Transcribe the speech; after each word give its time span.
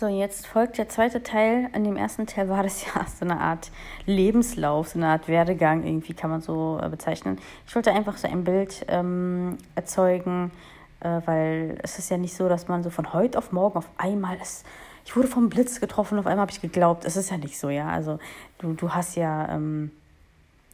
So, 0.00 0.08
jetzt 0.08 0.46
folgt 0.46 0.78
der 0.78 0.88
zweite 0.88 1.22
Teil. 1.22 1.68
In 1.74 1.84
dem 1.84 1.94
ersten 1.94 2.26
Teil 2.26 2.48
war 2.48 2.62
das 2.62 2.86
ja 2.86 3.04
so 3.04 3.26
eine 3.26 3.38
Art 3.38 3.70
Lebenslauf, 4.06 4.88
so 4.88 4.98
eine 4.98 5.08
Art 5.08 5.28
Werdegang, 5.28 5.84
irgendwie 5.84 6.14
kann 6.14 6.30
man 6.30 6.40
so 6.40 6.80
äh, 6.82 6.88
bezeichnen. 6.88 7.38
Ich 7.66 7.74
wollte 7.74 7.92
einfach 7.92 8.16
so 8.16 8.26
ein 8.26 8.42
Bild 8.44 8.86
ähm, 8.88 9.58
erzeugen, 9.74 10.52
äh, 11.00 11.20
weil 11.26 11.76
es 11.82 11.98
ist 11.98 12.10
ja 12.10 12.16
nicht 12.16 12.34
so, 12.34 12.48
dass 12.48 12.66
man 12.66 12.82
so 12.82 12.88
von 12.88 13.12
heute 13.12 13.36
auf 13.36 13.52
morgen 13.52 13.76
auf 13.76 13.90
einmal 13.98 14.38
ist. 14.40 14.64
Ich 15.04 15.14
wurde 15.16 15.28
vom 15.28 15.50
Blitz 15.50 15.80
getroffen, 15.80 16.18
auf 16.18 16.26
einmal 16.26 16.44
habe 16.44 16.52
ich 16.52 16.62
geglaubt. 16.62 17.04
Es 17.04 17.18
ist 17.18 17.30
ja 17.30 17.36
nicht 17.36 17.58
so, 17.58 17.68
ja. 17.68 17.90
Also 17.90 18.18
du, 18.56 18.72
du 18.72 18.94
hast 18.94 19.16
ja, 19.16 19.50
ähm, 19.50 19.90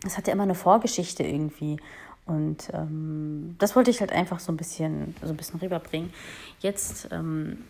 es 0.06 0.16
hat 0.16 0.28
ja 0.28 0.34
immer 0.34 0.44
eine 0.44 0.54
Vorgeschichte 0.54 1.24
irgendwie. 1.24 1.78
Und 2.26 2.68
ähm, 2.72 3.56
das 3.58 3.74
wollte 3.74 3.90
ich 3.90 3.98
halt 3.98 4.12
einfach 4.12 4.38
so 4.38 4.52
ein 4.52 4.56
bisschen, 4.56 5.16
so 5.20 5.30
ein 5.30 5.36
bisschen 5.36 5.58
rüberbringen. 5.58 6.12
Jetzt, 6.60 7.08
ähm, 7.10 7.64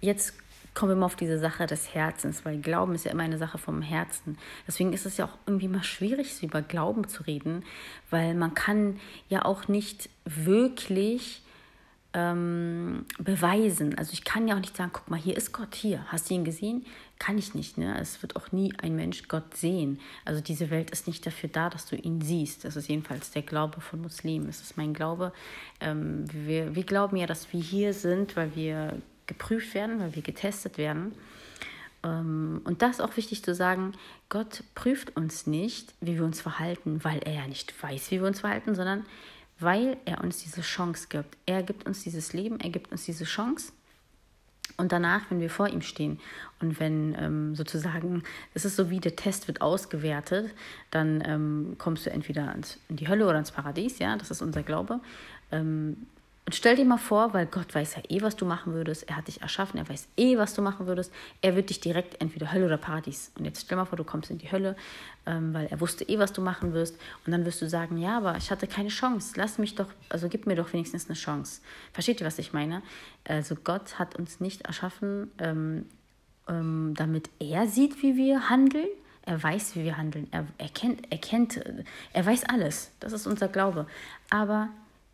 jetzt 0.00 0.32
kommen 0.76 0.90
wir 0.90 0.96
mal 0.96 1.06
auf 1.06 1.16
diese 1.16 1.38
Sache 1.38 1.66
des 1.66 1.94
Herzens, 1.94 2.44
weil 2.44 2.60
Glauben 2.60 2.94
ist 2.94 3.06
ja 3.06 3.10
immer 3.10 3.22
eine 3.22 3.38
Sache 3.38 3.56
vom 3.56 3.80
Herzen. 3.80 4.36
Deswegen 4.68 4.92
ist 4.92 5.06
es 5.06 5.16
ja 5.16 5.24
auch 5.24 5.38
irgendwie 5.46 5.68
mal 5.68 5.82
schwierig, 5.82 6.42
über 6.42 6.60
Glauben 6.60 7.08
zu 7.08 7.22
reden, 7.22 7.64
weil 8.10 8.34
man 8.34 8.54
kann 8.54 9.00
ja 9.28 9.44
auch 9.46 9.68
nicht 9.68 10.10
wirklich 10.26 11.42
ähm, 12.12 13.06
beweisen. 13.18 13.96
Also 13.96 14.12
ich 14.12 14.24
kann 14.24 14.46
ja 14.48 14.54
auch 14.54 14.60
nicht 14.60 14.76
sagen, 14.76 14.90
guck 14.92 15.08
mal, 15.08 15.18
hier 15.18 15.36
ist 15.36 15.52
Gott, 15.52 15.74
hier, 15.74 16.04
hast 16.08 16.28
du 16.28 16.34
ihn 16.34 16.44
gesehen? 16.44 16.84
Kann 17.18 17.38
ich 17.38 17.54
nicht. 17.54 17.78
Ne? 17.78 17.98
Es 17.98 18.20
wird 18.20 18.36
auch 18.36 18.52
nie 18.52 18.74
ein 18.76 18.96
Mensch 18.96 19.28
Gott 19.28 19.56
sehen. 19.56 19.98
Also 20.26 20.42
diese 20.42 20.68
Welt 20.68 20.90
ist 20.90 21.06
nicht 21.06 21.24
dafür 21.24 21.48
da, 21.48 21.70
dass 21.70 21.86
du 21.86 21.96
ihn 21.96 22.20
siehst. 22.20 22.66
Das 22.66 22.76
ist 22.76 22.88
jedenfalls 22.88 23.30
der 23.30 23.42
Glaube 23.42 23.80
von 23.80 24.02
Muslimen. 24.02 24.46
Das 24.46 24.60
ist 24.60 24.76
mein 24.76 24.92
Glaube. 24.92 25.32
Ähm, 25.80 26.26
wir, 26.30 26.74
wir 26.74 26.84
glauben 26.84 27.16
ja, 27.16 27.26
dass 27.26 27.50
wir 27.54 27.60
hier 27.60 27.94
sind, 27.94 28.36
weil 28.36 28.54
wir 28.54 29.00
geprüft 29.26 29.74
werden, 29.74 30.00
weil 30.00 30.14
wir 30.14 30.22
getestet 30.22 30.78
werden. 30.78 31.12
Ähm, 32.02 32.60
und 32.64 32.82
das 32.82 32.96
ist 32.96 33.00
auch 33.00 33.16
wichtig 33.16 33.42
zu 33.42 33.54
sagen, 33.54 33.92
Gott 34.28 34.62
prüft 34.74 35.16
uns 35.16 35.46
nicht, 35.46 35.94
wie 36.00 36.16
wir 36.16 36.24
uns 36.24 36.40
verhalten, 36.40 37.02
weil 37.04 37.18
er 37.18 37.34
ja 37.34 37.46
nicht 37.46 37.74
weiß, 37.82 38.10
wie 38.10 38.20
wir 38.20 38.26
uns 38.26 38.40
verhalten, 38.40 38.74
sondern 38.74 39.04
weil 39.58 39.96
er 40.04 40.22
uns 40.22 40.38
diese 40.38 40.60
Chance 40.60 41.06
gibt. 41.08 41.36
Er 41.46 41.62
gibt 41.62 41.86
uns 41.86 42.02
dieses 42.02 42.32
Leben, 42.32 42.60
er 42.60 42.70
gibt 42.70 42.92
uns 42.92 43.04
diese 43.04 43.24
Chance. 43.24 43.72
Und 44.76 44.92
danach, 44.92 45.22
wenn 45.30 45.40
wir 45.40 45.48
vor 45.48 45.68
ihm 45.68 45.80
stehen 45.80 46.20
und 46.60 46.80
wenn 46.80 47.16
ähm, 47.18 47.54
sozusagen, 47.54 48.24
es 48.52 48.64
ist 48.64 48.76
so 48.76 48.90
wie 48.90 49.00
der 49.00 49.16
Test 49.16 49.48
wird 49.48 49.62
ausgewertet, 49.62 50.52
dann 50.90 51.22
ähm, 51.24 51.76
kommst 51.78 52.04
du 52.04 52.10
entweder 52.10 52.54
ins, 52.54 52.78
in 52.88 52.96
die 52.96 53.08
Hölle 53.08 53.26
oder 53.26 53.38
ins 53.38 53.52
Paradies, 53.52 53.98
ja, 53.98 54.16
das 54.16 54.30
ist 54.30 54.42
unser 54.42 54.62
Glaube. 54.62 55.00
Ähm, 55.50 56.06
und 56.46 56.54
stell 56.54 56.76
dir 56.76 56.84
mal 56.84 56.96
vor, 56.96 57.34
weil 57.34 57.46
Gott 57.46 57.74
weiß 57.74 57.96
ja 57.96 58.02
eh, 58.08 58.22
was 58.22 58.36
du 58.36 58.46
machen 58.46 58.72
würdest. 58.72 59.08
Er 59.08 59.16
hat 59.16 59.26
dich 59.26 59.42
erschaffen, 59.42 59.78
er 59.80 59.88
weiß 59.88 60.06
eh, 60.16 60.38
was 60.38 60.54
du 60.54 60.62
machen 60.62 60.86
würdest. 60.86 61.12
Er 61.42 61.56
wird 61.56 61.70
dich 61.70 61.80
direkt 61.80 62.20
entweder 62.20 62.52
Hölle 62.52 62.66
oder 62.66 62.76
Paradies. 62.76 63.32
Und 63.36 63.46
jetzt 63.46 63.62
stell 63.62 63.76
mal 63.76 63.84
vor, 63.84 63.96
du 63.96 64.04
kommst 64.04 64.30
in 64.30 64.38
die 64.38 64.52
Hölle, 64.52 64.76
ähm, 65.26 65.52
weil 65.52 65.66
er 65.66 65.80
wusste 65.80 66.04
eh, 66.04 66.20
was 66.20 66.32
du 66.32 66.40
machen 66.40 66.72
wirst. 66.72 66.96
Und 67.26 67.32
dann 67.32 67.44
wirst 67.44 67.60
du 67.62 67.68
sagen, 67.68 67.98
ja, 67.98 68.18
aber 68.18 68.36
ich 68.36 68.52
hatte 68.52 68.68
keine 68.68 68.90
Chance. 68.90 69.32
Lass 69.34 69.58
mich 69.58 69.74
doch, 69.74 69.88
also 70.08 70.28
gib 70.28 70.46
mir 70.46 70.54
doch 70.54 70.72
wenigstens 70.72 71.06
eine 71.06 71.16
Chance. 71.16 71.62
Versteht 71.92 72.20
ihr, 72.20 72.26
was 72.28 72.38
ich 72.38 72.52
meine? 72.52 72.80
Also 73.26 73.56
Gott 73.56 73.98
hat 73.98 74.14
uns 74.14 74.38
nicht 74.38 74.62
erschaffen, 74.62 75.32
ähm, 75.38 75.86
ähm, 76.46 76.94
damit 76.96 77.28
er 77.40 77.66
sieht, 77.66 78.04
wie 78.04 78.16
wir 78.16 78.50
handeln. 78.50 78.86
Er 79.22 79.42
weiß, 79.42 79.74
wie 79.74 79.82
wir 79.82 79.96
handeln. 79.96 80.28
Er, 80.30 80.46
er, 80.58 80.68
kennt, 80.68 81.10
er 81.10 81.18
kennt, 81.18 81.60
er 82.12 82.24
weiß 82.24 82.44
alles. 82.44 82.92
Das 83.00 83.12
ist 83.12 83.26
unser 83.26 83.48
Glaube. 83.48 83.88
Aber 84.30 84.68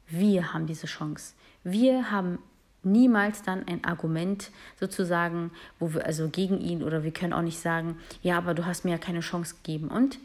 wir 0.08 0.52
haben 0.52 0.66
diese 0.66 0.86
Chance. 0.86 1.34
Wir 1.64 2.10
haben 2.10 2.38
niemals 2.82 3.42
dann 3.42 3.66
ein 3.68 3.84
Argument 3.84 4.50
sozusagen, 4.78 5.50
wo 5.78 5.94
wir 5.94 6.04
also 6.04 6.28
gegen 6.28 6.60
ihn 6.60 6.82
oder 6.82 7.04
wir 7.04 7.12
können 7.12 7.32
auch 7.32 7.42
nicht 7.42 7.60
sagen, 7.60 7.98
ja, 8.22 8.36
aber 8.36 8.54
du 8.54 8.66
hast 8.66 8.84
mir 8.84 8.92
ja 8.92 8.98
keine 8.98 9.20
Chance 9.20 9.54
gegeben 9.62 9.88
und 9.88 10.18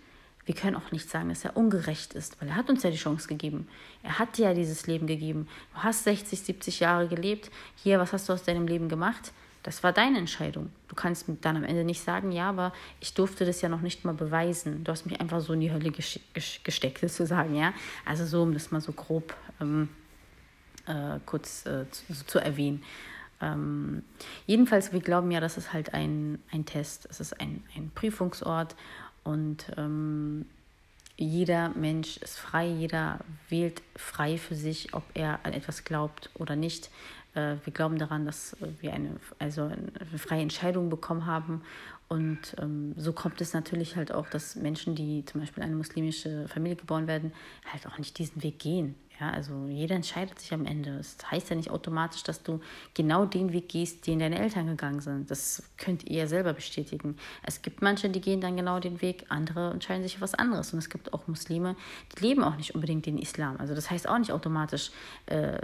wir 0.45 0.55
können 0.55 0.77
auch 0.77 0.91
nicht 0.91 1.09
sagen, 1.09 1.29
dass 1.29 1.43
er 1.43 1.57
ungerecht 1.57 2.13
ist, 2.13 2.39
weil 2.39 2.47
er 2.47 2.55
hat 2.55 2.69
uns 2.69 2.81
ja 2.81 2.89
die 2.89 2.97
Chance 2.97 3.27
gegeben. 3.27 3.67
Er 4.01 4.17
hat 4.17 4.37
dir 4.37 4.45
ja 4.45 4.53
dieses 4.53 4.87
Leben 4.87 5.05
gegeben. 5.05 5.47
Du 5.73 5.83
hast 5.83 6.05
60, 6.05 6.39
70 6.39 6.79
Jahre 6.79 7.09
gelebt. 7.09 7.51
Hier, 7.75 7.99
was 7.99 8.13
hast 8.13 8.29
du 8.29 8.33
aus 8.33 8.43
deinem 8.43 8.65
Leben 8.65 8.87
gemacht? 8.87 9.33
Das 9.67 9.83
war 9.83 9.91
deine 9.91 10.17
Entscheidung. 10.17 10.71
Du 10.87 10.95
kannst 10.95 11.25
dann 11.41 11.57
am 11.57 11.65
Ende 11.65 11.83
nicht 11.83 12.01
sagen, 12.01 12.31
ja, 12.31 12.47
aber 12.47 12.71
ich 13.01 13.13
durfte 13.13 13.43
das 13.43 13.59
ja 13.59 13.67
noch 13.67 13.81
nicht 13.81 14.05
mal 14.05 14.13
beweisen. 14.13 14.85
Du 14.85 14.93
hast 14.93 15.05
mich 15.05 15.19
einfach 15.19 15.41
so 15.41 15.51
in 15.51 15.59
die 15.59 15.73
Hölle 15.73 15.91
gesteckt, 15.91 16.99
sozusagen, 17.01 17.53
ja. 17.53 17.73
Also 18.05 18.25
so, 18.25 18.43
um 18.43 18.53
das 18.53 18.71
mal 18.71 18.79
so 18.79 18.93
grob 18.93 19.35
ähm, 19.59 19.89
äh, 20.85 21.19
kurz 21.25 21.65
äh, 21.65 21.83
zu, 21.91 22.25
zu, 22.25 22.39
erwähnen. 22.39 22.81
Ähm, 23.41 24.03
jedenfalls, 24.45 24.93
wir 24.93 25.01
glauben 25.01 25.31
ja, 25.31 25.41
das 25.41 25.57
ist 25.57 25.73
halt 25.73 25.93
ein, 25.93 26.41
ein 26.53 26.65
Test, 26.65 27.05
es 27.11 27.19
ist 27.19 27.37
ein, 27.41 27.61
ein 27.75 27.91
Prüfungsort 27.93 28.73
und 29.25 29.65
ähm, 29.75 30.45
jeder 31.17 31.69
Mensch 31.69 32.15
ist 32.17 32.39
frei, 32.39 32.67
jeder 32.67 33.19
wählt 33.49 33.81
frei 33.97 34.37
für 34.37 34.55
sich, 34.55 34.93
ob 34.93 35.03
er 35.13 35.41
an 35.43 35.51
etwas 35.51 35.83
glaubt 35.83 36.29
oder 36.35 36.55
nicht. 36.55 36.89
Äh, 37.37 37.57
wir 37.63 37.71
glauben 37.71 37.97
daran, 37.99 38.25
dass 38.25 38.57
wir 38.81 38.93
eine, 38.93 39.11
also 39.39 39.63
eine 39.63 40.17
freie 40.17 40.41
Entscheidung 40.41 40.89
bekommen 40.89 41.25
haben. 41.25 41.61
Und 42.09 42.55
ähm, 42.59 42.93
so 42.97 43.13
kommt 43.13 43.41
es 43.41 43.53
natürlich 43.53 43.95
halt 43.95 44.11
auch, 44.13 44.29
dass 44.29 44.55
Menschen, 44.55 44.95
die 44.95 45.25
zum 45.25 45.41
Beispiel 45.41 45.61
in 45.61 45.69
eine 45.69 45.75
muslimische 45.75 46.47
Familie 46.47 46.77
geboren 46.77 47.05
werden, 47.05 47.33
halt 47.71 47.85
auch 47.85 47.97
nicht 47.97 48.17
diesen 48.17 48.41
Weg 48.43 48.59
gehen. 48.59 48.95
Ja, 49.19 49.31
also 49.31 49.65
jeder 49.67 49.95
entscheidet 49.95 50.39
sich 50.39 50.53
am 50.53 50.65
Ende. 50.65 50.97
Das 50.97 51.17
heißt 51.29 51.49
ja 51.49 51.55
nicht 51.55 51.71
automatisch, 51.71 52.23
dass 52.23 52.43
du 52.43 52.61
genau 52.93 53.25
den 53.25 53.51
Weg 53.51 53.67
gehst, 53.69 54.05
den 54.05 54.19
deine 54.19 54.39
Eltern 54.39 54.67
gegangen 54.67 55.01
sind. 55.01 55.29
Das 55.31 55.63
könnt 55.77 56.07
ihr 56.07 56.19
ja 56.19 56.27
selber 56.27 56.53
bestätigen. 56.53 57.17
Es 57.43 57.63
gibt 57.63 57.81
manche, 57.81 58.09
die 58.09 58.21
gehen 58.21 58.41
dann 58.41 58.55
genau 58.55 58.79
den 58.79 59.01
Weg, 59.01 59.25
andere 59.29 59.71
entscheiden 59.71 60.03
sich 60.03 60.15
für 60.15 60.21
was 60.21 60.35
anderes. 60.35 60.71
Und 60.71 60.79
es 60.79 60.89
gibt 60.89 61.13
auch 61.13 61.27
Muslime, 61.27 61.75
die 62.15 62.27
leben 62.27 62.43
auch 62.43 62.55
nicht 62.57 62.75
unbedingt 62.75 63.07
den 63.07 63.17
Islam. 63.17 63.57
Also 63.57 63.73
das 63.73 63.89
heißt 63.89 64.07
auch 64.07 64.19
nicht 64.19 64.31
automatisch, 64.31 64.91
äh, 65.25 65.57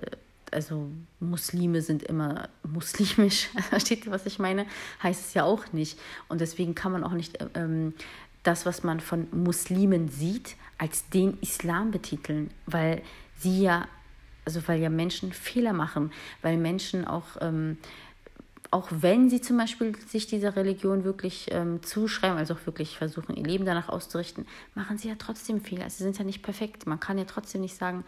also 0.53 0.89
Muslime 1.19 1.81
sind 1.81 2.03
immer 2.03 2.49
muslimisch, 2.63 3.49
versteht 3.69 4.05
ihr, 4.05 4.11
was 4.11 4.25
ich 4.25 4.39
meine? 4.39 4.65
Heißt 5.01 5.27
es 5.27 5.33
ja 5.33 5.43
auch 5.43 5.71
nicht. 5.73 5.99
Und 6.27 6.41
deswegen 6.41 6.75
kann 6.75 6.91
man 6.91 7.03
auch 7.03 7.11
nicht 7.11 7.37
ähm, 7.55 7.93
das, 8.43 8.65
was 8.65 8.83
man 8.83 8.99
von 8.99 9.27
Muslimen 9.31 10.09
sieht, 10.09 10.55
als 10.77 11.09
den 11.09 11.37
Islam 11.41 11.91
betiteln, 11.91 12.51
weil 12.65 13.01
sie 13.37 13.61
ja, 13.61 13.87
also 14.45 14.61
weil 14.67 14.81
ja 14.81 14.89
Menschen 14.89 15.31
Fehler 15.31 15.73
machen, 15.73 16.11
weil 16.41 16.57
Menschen 16.57 17.05
auch 17.05 17.37
ähm, 17.41 17.77
auch 18.73 18.88
wenn 18.89 19.29
sie 19.29 19.39
zum 19.39 19.57
Beispiel 19.57 19.95
sich 20.07 20.25
dieser 20.25 20.56
Religion 20.56 21.03
wirklich 21.03 21.47
ähm, 21.51 21.84
zuschreiben, 21.84 22.39
also 22.39 22.56
auch 22.56 22.66
wirklich 22.66 22.97
versuchen, 22.97 23.35
ihr 23.35 23.44
Leben 23.44 23.66
danach 23.66 23.88
auszurichten, 23.88 24.47
machen 24.73 24.97
sie 24.97 25.09
ja 25.09 25.16
trotzdem 25.17 25.61
Fehler. 25.61 25.88
Sie 25.91 26.01
sind 26.03 26.17
ja 26.17 26.23
nicht 26.23 26.41
perfekt. 26.41 26.88
Man 26.88 27.00
kann 27.00 27.19
ja 27.19 27.25
trotzdem 27.25 27.62
nicht 27.62 27.78
sagen, 27.78 28.03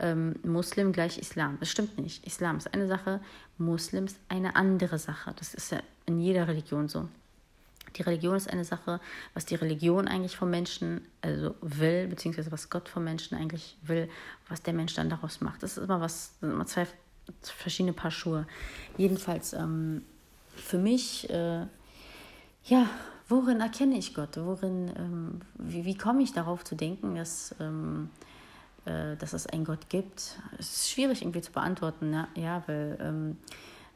ähm, 0.00 0.34
Muslim 0.42 0.90
gleich 0.92 1.18
Islam. 1.18 1.56
Das 1.60 1.70
stimmt 1.70 1.98
nicht. 1.98 2.26
Islam 2.26 2.56
ist 2.56 2.74
eine 2.74 2.88
Sache, 2.88 3.20
Muslims 3.58 4.16
eine 4.28 4.56
andere 4.56 4.98
Sache. 4.98 5.32
Das 5.38 5.54
ist 5.54 5.70
ja 5.70 5.78
in 6.06 6.18
jeder 6.18 6.48
Religion 6.48 6.88
so. 6.88 7.08
Die 7.96 8.02
Religion 8.02 8.34
ist 8.34 8.50
eine 8.50 8.64
Sache, 8.64 9.00
was 9.34 9.46
die 9.46 9.54
Religion 9.54 10.08
eigentlich 10.08 10.36
vom 10.36 10.50
Menschen 10.50 11.00
also 11.22 11.54
will, 11.60 12.08
beziehungsweise 12.08 12.50
was 12.50 12.70
Gott 12.70 12.88
vom 12.88 13.04
Menschen 13.04 13.38
eigentlich 13.38 13.76
will, 13.82 14.08
was 14.48 14.62
der 14.62 14.74
Mensch 14.74 14.94
dann 14.94 15.10
daraus 15.10 15.40
macht. 15.40 15.62
Das 15.62 15.78
ist 15.78 15.84
immer 15.84 16.00
was, 16.00 16.34
immer 16.42 16.66
zwei 16.66 16.88
verschiedene 17.42 17.92
Paar 17.92 18.10
Schuhe. 18.10 18.46
Jedenfalls 18.96 19.52
ähm, 19.52 20.02
für 20.56 20.78
mich, 20.78 21.28
äh, 21.30 21.66
ja, 22.64 22.88
worin 23.28 23.60
erkenne 23.60 23.96
ich 23.96 24.14
Gott? 24.14 24.36
Worin, 24.36 24.92
ähm, 24.96 25.40
wie, 25.54 25.84
wie 25.84 25.96
komme 25.96 26.22
ich 26.22 26.32
darauf 26.32 26.64
zu 26.64 26.74
denken, 26.74 27.14
dass, 27.14 27.54
ähm, 27.60 28.10
äh, 28.84 29.16
dass 29.16 29.32
es 29.32 29.46
einen 29.46 29.64
Gott 29.64 29.88
gibt? 29.88 30.38
Es 30.58 30.76
ist 30.76 30.90
schwierig 30.90 31.22
irgendwie 31.22 31.40
zu 31.40 31.52
beantworten, 31.52 32.10
ne? 32.10 32.28
ja, 32.34 32.62
weil 32.66 32.98
ähm, 33.00 33.36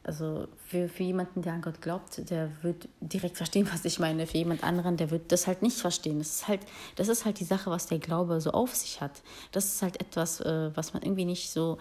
also 0.05 0.49
für, 0.67 0.89
für 0.89 1.05
jemanden, 1.05 1.43
der 1.43 1.53
an 1.53 1.63
Gott 1.63 1.81
glaubt, 1.81 2.29
der 2.29 2.51
wird 2.63 2.89
direkt 3.01 3.37
verstehen, 3.37 3.69
was 3.73 3.85
ich 3.85 3.99
meine. 3.99 4.27
Für 4.27 4.39
jemand 4.39 4.65
anderen, 4.65 4.97
der 4.97 5.11
wird 5.11 5.31
das 5.31 5.47
halt 5.47 5.63
nicht 5.63 5.79
verstehen. 5.79 6.19
Das 6.19 6.29
ist 6.29 6.49
halt, 6.49 6.61
das 6.97 7.09
ist 7.09 7.25
halt 7.25 7.39
die 7.39 7.45
Sache, 7.45 7.71
was 7.71 7.87
der 7.87 7.99
Glaube 7.99 8.41
so 8.41 8.51
auf 8.51 8.75
sich 8.75 9.01
hat. 9.01 9.23
Das 9.53 9.67
ist 9.67 9.83
halt 9.83 10.01
etwas, 10.01 10.41
äh, 10.41 10.71
was 10.75 10.93
man 10.93 11.03
irgendwie 11.03 11.25
nicht 11.25 11.51
so 11.51 11.79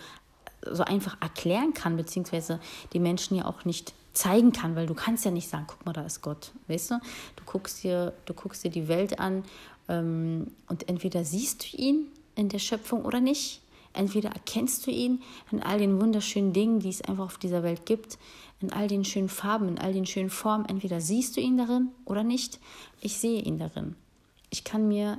so 0.69 0.83
einfach 0.83 1.17
erklären 1.21 1.73
kann, 1.73 1.97
beziehungsweise 1.97 2.59
die 2.93 2.99
Menschen 2.99 3.37
ja 3.37 3.45
auch 3.45 3.65
nicht 3.65 3.93
zeigen 4.13 4.51
kann, 4.51 4.75
weil 4.75 4.87
du 4.87 4.93
kannst 4.93 5.25
ja 5.25 5.31
nicht 5.31 5.49
sagen, 5.49 5.65
guck 5.67 5.85
mal, 5.85 5.93
da 5.93 6.03
ist 6.03 6.21
Gott, 6.21 6.51
weißt 6.67 6.91
du? 6.91 6.99
Du 7.35 7.43
guckst 7.45 7.83
dir, 7.83 8.13
du 8.25 8.33
guckst 8.33 8.63
dir 8.63 8.69
die 8.69 8.87
Welt 8.87 9.19
an 9.19 9.43
ähm, 9.87 10.47
und 10.67 10.89
entweder 10.89 11.23
siehst 11.23 11.63
du 11.63 11.77
ihn 11.77 12.07
in 12.35 12.49
der 12.49 12.59
Schöpfung 12.59 13.05
oder 13.05 13.19
nicht. 13.19 13.61
Entweder 13.93 14.29
erkennst 14.29 14.87
du 14.87 14.91
ihn 14.91 15.21
in 15.51 15.61
all 15.61 15.79
den 15.79 15.99
wunderschönen 15.99 16.53
Dingen, 16.53 16.79
die 16.79 16.89
es 16.89 17.01
einfach 17.01 17.25
auf 17.25 17.37
dieser 17.37 17.63
Welt 17.63 17.85
gibt, 17.85 18.17
in 18.61 18.71
all 18.71 18.87
den 18.87 19.03
schönen 19.03 19.27
Farben, 19.27 19.67
in 19.67 19.79
all 19.79 19.91
den 19.91 20.05
schönen 20.05 20.29
Formen. 20.29 20.65
Entweder 20.65 21.01
siehst 21.01 21.35
du 21.35 21.41
ihn 21.41 21.57
darin 21.57 21.89
oder 22.05 22.23
nicht. 22.23 22.59
Ich 23.01 23.17
sehe 23.17 23.41
ihn 23.41 23.57
darin. 23.57 23.95
Ich 24.49 24.63
kann 24.63 24.87
mir 24.87 25.17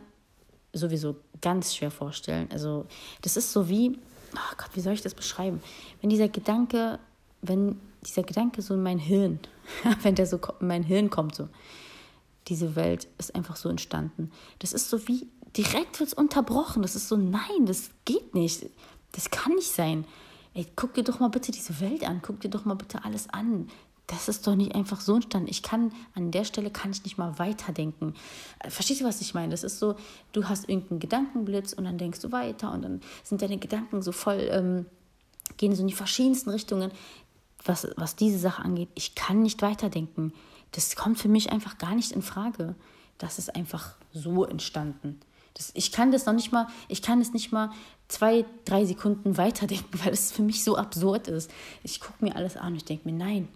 sowieso 0.73 1.17
ganz 1.43 1.75
schwer 1.75 1.91
vorstellen. 1.91 2.49
Also 2.51 2.87
das 3.21 3.37
ist 3.37 3.53
so 3.53 3.69
wie, 3.69 3.99
oh 4.35 4.55
Gott, 4.57 4.71
wie 4.75 4.81
soll 4.81 4.95
ich 4.95 5.03
das 5.03 5.15
beschreiben? 5.15 5.63
Wenn 6.01 6.11
dieser 6.11 6.29
Gedanke, 6.29 6.99
wenn 7.41 7.81
dieser 8.07 8.23
Gedanke 8.23 8.63
so 8.63 8.75
in 8.75 8.83
mein 8.83 8.99
Hirn, 8.99 9.41
wenn 10.03 10.15
der 10.15 10.27
so 10.27 10.39
in 10.61 10.67
mein 10.67 10.83
Hirn 10.83 11.11
kommt, 11.11 11.35
so, 11.35 11.49
diese 12.49 12.75
Welt 12.75 13.09
ist 13.19 13.35
einfach 13.35 13.57
so 13.57 13.69
entstanden. 13.69 14.33
Das 14.59 14.73
ist 14.73 14.91
so 14.91 15.07
wie, 15.07 15.29
direkt 15.57 16.01
wird 16.01 16.09
es 16.09 16.15
unterbrochen. 16.15 16.83
Das 16.83 16.97
ist 16.97 17.09
so, 17.09 17.17
nein, 17.17 17.67
das 17.67 17.91
geht 18.05 18.35
nicht. 18.35 18.67
Das 19.13 19.31
kann 19.31 19.55
nicht 19.55 19.71
sein. 19.71 20.05
Ey, 20.55 20.67
guck 20.77 20.95
dir 20.95 21.05
doch 21.05 21.21
mal 21.21 21.29
bitte 21.29 21.53
diese 21.53 21.81
Welt 21.81 22.05
an. 22.05 22.21
Guck 22.23 22.41
dir 22.41 22.51
doch 22.51 22.65
mal 22.65 22.75
bitte 22.75 23.05
alles 23.05 23.29
an. 23.31 23.69
Das 24.07 24.29
ist 24.29 24.47
doch 24.47 24.55
nicht 24.55 24.75
einfach 24.75 25.01
so 25.01 25.15
entstanden. 25.15 25.49
Ich 25.49 25.63
kann, 25.63 25.93
an 26.15 26.31
der 26.31 26.45
Stelle 26.45 26.71
kann 26.71 26.91
ich 26.91 27.05
nicht 27.05 27.19
mal 27.19 27.39
weiterdenken. 27.39 28.15
Verstehst 28.69 29.01
du, 29.01 29.05
was 29.05 29.21
ich 29.21 29.33
meine? 29.33 29.51
Das 29.51 29.63
ist 29.63 29.79
so, 29.79 29.95
du 30.33 30.49
hast 30.49 30.69
irgendeinen 30.69 31.01
Gedankenblitz 31.01 31.73
und 31.73 31.85
dann 31.85 31.99
denkst 31.99 32.21
du 32.21 32.33
weiter 32.33 32.73
und 32.73 32.83
dann 32.83 33.01
sind 33.23 33.41
deine 33.41 33.59
Gedanken 33.59 34.03
so 34.03 34.13
voll, 34.13 34.49
ähm, 34.51 34.87
gehen 35.57 35.75
so 35.75 35.83
in 35.83 35.89
die 35.89 35.95
verschiedensten 35.95 36.51
Richtungen. 36.51 36.91
Was, 37.65 37.87
was 37.97 38.17
diese 38.17 38.39
Sache 38.39 38.63
angeht, 38.63 38.89
ich 38.95 39.15
kann 39.15 39.41
nicht 39.41 39.63
weiterdenken 39.63 40.33
das 40.73 40.97
kommt 40.97 41.19
für 41.19 41.29
mich 41.29 41.53
einfach 41.53 41.79
gar 41.79 41.95
nicht 41.95 42.13
in 42.13 42.23
Frage. 42.23 42.75
Das 43.19 43.39
ist 43.39 43.55
einfach 43.55 43.95
so 44.13 44.45
entstanden. 44.45 45.21
Das, 45.55 45.71
ich 45.75 45.93
kann 45.93 46.11
das 46.11 46.27
noch 46.27 46.33
nicht 46.33 46.51
mal, 46.51 46.67
ich 46.89 47.03
kann 47.03 47.21
es 47.21 47.35
nicht 47.35 47.53
mal 47.53 47.71
zwei, 48.09 48.47
drei 48.65 48.85
Sekunden 48.87 49.37
weiterdenken, 49.37 50.01
weil 50.03 50.13
es 50.13 50.33
für 50.33 50.43
mich 50.43 50.65
so 50.65 50.77
absurd 50.77 51.29
ist. 51.29 51.51
Ich 51.83 52.01
gucke 52.01 52.25
mir 52.25 52.35
alles 52.35 52.57
an 52.57 52.73
und 52.73 52.77
ich 52.77 52.85
denke 52.85 53.09
mir, 53.09 53.17
nein, 53.17 53.49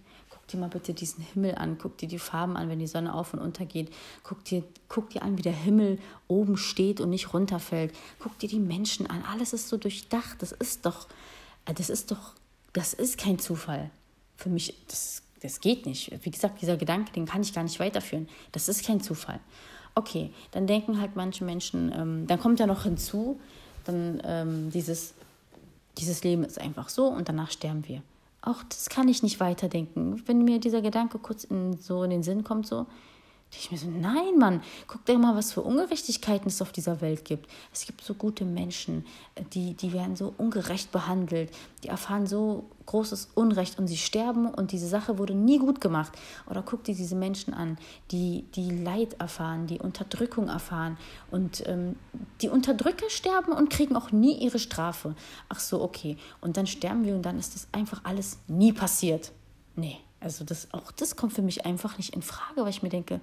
guck 0.47 0.53
dir 0.53 0.59
mal 0.59 0.69
bitte 0.69 0.93
diesen 0.93 1.25
Himmel 1.25 1.55
an, 1.55 1.77
guck 1.77 1.97
dir 1.97 2.07
die 2.07 2.19
Farben 2.19 2.55
an, 2.55 2.69
wenn 2.69 2.79
die 2.79 2.87
Sonne 2.87 3.13
auf 3.13 3.33
und 3.33 3.39
unter 3.39 3.65
geht. 3.65 3.93
Guck 4.23 4.45
dir, 4.45 4.63
guck 4.87 5.09
dir 5.09 5.21
an, 5.21 5.37
wie 5.37 5.41
der 5.41 5.51
Himmel 5.51 5.99
oben 6.29 6.55
steht 6.55 7.01
und 7.01 7.09
nicht 7.09 7.33
runterfällt. 7.33 7.93
Guck 8.19 8.39
dir 8.39 8.47
die 8.47 8.59
Menschen 8.59 9.07
an. 9.07 9.23
Alles 9.29 9.51
ist 9.51 9.67
so 9.67 9.75
durchdacht. 9.75 10.41
Das 10.41 10.53
ist 10.53 10.85
doch, 10.85 11.07
das 11.65 11.89
ist 11.89 12.11
doch, 12.11 12.33
das 12.71 12.93
ist 12.93 13.17
kein 13.17 13.39
Zufall. 13.39 13.89
Für 14.37 14.47
mich, 14.47 14.73
das 14.87 15.23
das 15.41 15.59
geht 15.59 15.85
nicht. 15.85 16.11
Wie 16.23 16.31
gesagt, 16.31 16.61
dieser 16.61 16.77
Gedanke, 16.77 17.11
den 17.11 17.25
kann 17.25 17.41
ich 17.41 17.53
gar 17.53 17.63
nicht 17.63 17.79
weiterführen. 17.79 18.27
Das 18.53 18.69
ist 18.69 18.85
kein 18.85 19.01
Zufall. 19.01 19.39
Okay, 19.95 20.31
dann 20.51 20.65
denken 20.65 21.01
halt 21.01 21.15
manche 21.15 21.43
Menschen, 21.43 21.91
ähm, 21.91 22.25
dann 22.25 22.39
kommt 22.39 22.59
ja 22.59 22.67
noch 22.67 22.83
hinzu, 22.83 23.39
dann 23.83 24.21
ähm, 24.23 24.71
dieses, 24.71 25.13
dieses 25.97 26.23
Leben 26.23 26.43
ist 26.43 26.59
einfach 26.59 26.89
so 26.89 27.07
und 27.07 27.29
danach 27.29 27.51
sterben 27.51 27.87
wir. 27.87 28.01
Auch 28.47 28.63
das 28.63 28.87
kann 28.87 29.09
ich 29.09 29.23
nicht 29.23 29.41
weiterdenken. 29.41 30.23
Wenn 30.25 30.45
mir 30.45 30.59
dieser 30.59 30.81
Gedanke 30.81 31.19
kurz 31.19 31.43
in, 31.43 31.75
so 31.77 32.03
in 32.03 32.11
den 32.11 32.23
Sinn 32.23 32.45
kommt, 32.45 32.65
so, 32.65 32.85
ich 33.51 33.71
mir 33.71 33.77
so, 33.77 33.89
nein, 33.89 34.37
Mann, 34.37 34.61
guck 34.87 35.05
dir 35.05 35.17
mal, 35.17 35.35
was 35.35 35.53
für 35.53 35.61
Ungerechtigkeiten 35.61 36.47
es 36.47 36.61
auf 36.61 36.71
dieser 36.71 37.01
Welt 37.01 37.23
gibt. 37.25 37.49
Es 37.73 37.85
gibt 37.85 38.03
so 38.03 38.13
gute 38.13 38.45
Menschen, 38.45 39.05
äh, 39.35 39.43
die, 39.53 39.73
die 39.73 39.93
werden 39.93 40.15
so 40.15 40.33
ungerecht 40.37 40.91
behandelt, 40.91 41.51
die 41.83 41.87
erfahren 41.87 42.27
so 42.27 42.65
großes 42.85 43.29
Unrecht 43.35 43.79
und 43.79 43.87
sie 43.87 43.97
sterben 43.97 44.47
und 44.47 44.71
diese 44.71 44.87
Sache 44.87 45.17
wurde 45.17 45.33
nie 45.33 45.59
gut 45.59 45.81
gemacht. 45.81 46.13
Oder 46.49 46.61
guck 46.61 46.83
dir 46.83 46.95
diese 46.95 47.15
Menschen 47.15 47.53
an, 47.53 47.77
die, 48.11 48.45
die 48.55 48.69
Leid 48.69 49.15
erfahren, 49.19 49.67
die 49.67 49.79
Unterdrückung 49.79 50.49
erfahren 50.49 50.97
und 51.31 51.63
ähm, 51.67 51.95
die 52.41 52.49
Unterdrücker 52.49 53.09
sterben 53.09 53.51
und 53.53 53.69
kriegen 53.69 53.95
auch 53.95 54.11
nie 54.11 54.37
ihre 54.37 54.59
Strafe. 54.59 55.15
Ach 55.49 55.59
so, 55.59 55.81
okay. 55.81 56.17
Und 56.41 56.57
dann 56.57 56.67
sterben 56.67 57.05
wir 57.05 57.15
und 57.15 57.23
dann 57.23 57.39
ist 57.39 57.55
das 57.55 57.67
einfach 57.71 58.01
alles 58.03 58.39
nie 58.47 58.73
passiert. 58.73 59.31
Nee. 59.75 59.97
Also 60.19 60.43
das, 60.43 60.73
auch 60.73 60.91
das 60.91 61.15
kommt 61.15 61.33
für 61.33 61.41
mich 61.41 61.65
einfach 61.65 61.97
nicht 61.97 62.13
in 62.15 62.21
Frage, 62.21 62.61
weil 62.61 62.69
ich 62.69 62.83
mir 62.83 62.89
denke, 62.89 63.21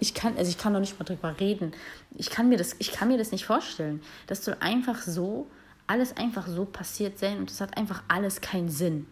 ich 0.00 0.14
kann, 0.14 0.36
also 0.36 0.48
ich 0.48 0.58
kann 0.58 0.72
noch 0.72 0.80
nicht 0.80 0.98
mal 0.98 1.04
drüber 1.04 1.38
reden. 1.38 1.72
Ich 2.14 2.30
kann 2.30 2.48
mir 2.48 2.58
das, 2.58 2.76
ich 2.78 2.92
kann 2.92 3.08
mir 3.08 3.18
das 3.18 3.32
nicht 3.32 3.44
vorstellen. 3.44 4.02
Das 4.26 4.44
soll 4.44 4.56
einfach 4.60 5.02
so, 5.02 5.46
alles 5.86 6.16
einfach 6.16 6.46
so 6.46 6.64
passiert 6.64 7.18
sein 7.18 7.38
und 7.38 7.50
es 7.50 7.60
hat 7.60 7.76
einfach 7.76 8.02
alles 8.08 8.40
keinen 8.40 8.68
Sinn. 8.68 9.06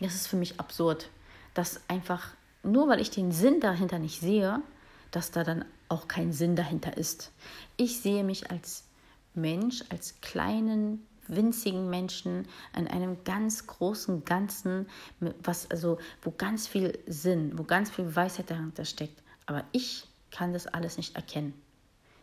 Das 0.00 0.14
ist 0.14 0.26
für 0.26 0.36
mich 0.36 0.58
absurd, 0.58 1.10
dass 1.54 1.80
einfach, 1.88 2.28
nur 2.62 2.88
weil 2.88 3.00
ich 3.00 3.10
den 3.10 3.32
Sinn 3.32 3.60
dahinter 3.60 3.98
nicht 3.98 4.20
sehe, 4.20 4.60
dass 5.10 5.30
da 5.30 5.44
dann 5.44 5.64
auch 5.88 6.08
kein 6.08 6.32
Sinn 6.32 6.56
dahinter 6.56 6.96
ist. 6.96 7.32
Ich 7.76 8.00
sehe 8.00 8.24
mich 8.24 8.50
als 8.50 8.84
Mensch, 9.34 9.84
als 9.90 10.20
kleinen 10.20 11.06
winzigen 11.28 11.88
Menschen 11.88 12.46
in 12.76 12.88
einem 12.88 13.24
ganz 13.24 13.66
großen 13.66 14.24
Ganzen, 14.24 14.86
was 15.42 15.70
also 15.70 15.98
wo 16.22 16.32
ganz 16.32 16.66
viel 16.66 16.98
Sinn, 17.06 17.52
wo 17.56 17.64
ganz 17.64 17.90
viel 17.90 18.14
Weisheit 18.14 18.50
dahinter 18.50 18.84
steckt. 18.84 19.22
Aber 19.46 19.64
ich 19.72 20.04
kann 20.30 20.52
das 20.52 20.66
alles 20.66 20.96
nicht 20.96 21.16
erkennen. 21.16 21.54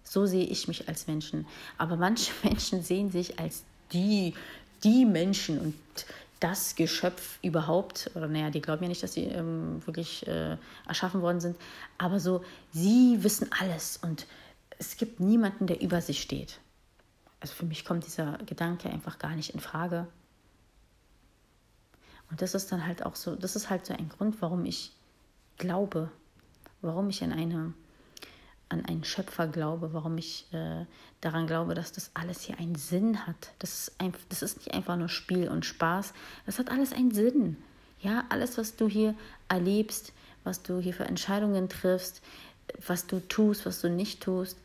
So 0.04 0.25
sehe 0.25 0.46
ich 0.46 0.68
mich 0.68 0.88
als 0.88 1.07
Menschen. 1.07 1.46
Aber 1.78 1.96
manche 1.96 2.31
Menschen 2.44 2.81
sehen 2.81 3.12
sich 3.12 3.40
als 3.40 3.63
die, 3.94 4.34
die 4.84 5.06
Menschen 5.06 5.60
und 5.60 5.75
das 6.40 6.75
Geschöpf 6.75 7.38
überhaupt, 7.42 8.12
oder 8.16 8.28
naja, 8.28 8.50
die 8.50 8.62
glauben 8.62 8.84
ja 8.84 8.90
nicht, 8.90 9.04
dass 9.04 9.13
sie 9.13 9.25
ähm, 9.25 9.86
wirklich 9.86 10.25
äh, 10.25 10.56
erschaffen 10.88 11.22
worden 11.22 11.42
sind, 11.42 11.57
aber 11.98 12.19
so, 12.19 12.44
sie 12.72 13.22
wissen 13.22 13.50
alles 13.60 14.00
und 14.01 14.25
es 14.78 14.96
gibt 14.96 15.19
niemanden, 15.19 15.68
der 15.68 15.81
über 15.81 16.01
sie 16.01 16.13
steht 16.13 16.60
also 17.39 17.53
für 17.53 17.65
mich 17.65 17.86
kommt 17.86 18.06
dieser 18.06 18.38
Gedanke 18.39 18.89
einfach 18.89 19.19
gar 19.19 19.36
nicht 19.36 19.53
in 19.53 19.59
Frage. 19.59 20.07
Und 22.30 22.41
das 22.41 22.53
ist 22.53 22.71
dann 22.71 22.86
halt 22.86 23.06
auch 23.06 23.15
so, 23.15 23.36
das 23.36 23.56
ist 23.56 23.69
halt 23.69 23.86
so 23.86 23.94
ein 23.94 24.09
Grund, 24.09 24.41
warum 24.41 24.65
ich 24.65 24.91
glaube, 25.57 26.12
warum 26.81 27.09
ich 27.09 27.24
an 27.24 27.33
eine 27.33 27.74
an 28.69 28.86
einen 28.86 29.03
Schöpfer 29.03 29.47
glaube, 29.47 29.94
warum 29.94 30.18
ich 30.18 30.45
äh, 30.53 30.86
daran 31.21 31.47
glaube, 31.47 31.74
dass 31.74 31.91
das 31.91 32.12
alles 32.13 32.41
hier 32.41 32.59
einen 32.59 32.75
Sinn 32.75 33.25
hat. 33.25 33.51
Das 33.57 33.74
ist, 33.74 34.00
ein, 34.00 34.13
das 34.30 34.44
ist 34.44 34.57
nicht 34.57 34.74
einfach 34.74 34.95
nur 34.95 35.09
Spiel 35.09 35.50
und 35.50 35.65
Spaß, 35.65 36.13
das 36.45 36.59
hat 36.59 36.69
alles 36.69 36.94
einen 36.94 37.12
Sinn. 37.12 37.57
Ja, 38.00 38.25
alles, 38.30 38.57
was 38.57 38.75
du 38.75 38.88
hier 38.88 39.15
erlebst, 39.50 40.13
was 40.44 40.62
du 40.62 40.80
hier 40.80 40.94
für 40.94 41.06
Entscheidungen 41.06 41.68
triffst, 41.68 42.21
was 42.86 43.07
du 43.07 43.19
tust, 43.27 43.65
was 43.65 43.81
du 43.81 43.89
nicht 43.89 44.21
tust, 44.21 44.57